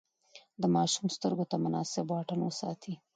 د 0.61 0.63
ماشوم 0.75 1.07
سترګو 1.15 1.45
ته 1.51 1.55
مناسب 1.63 2.05
واټن 2.09 2.39
وساتئ. 2.43 2.93